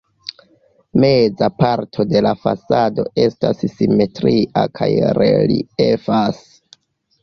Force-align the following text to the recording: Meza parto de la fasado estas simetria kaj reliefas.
Meza 1.03 1.49
parto 1.59 2.07
de 2.15 2.23
la 2.29 2.33
fasado 2.47 3.07
estas 3.27 3.63
simetria 3.77 4.69
kaj 4.81 4.93
reliefas. 5.23 6.47